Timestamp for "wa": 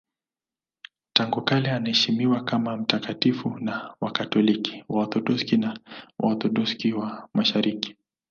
6.93-7.29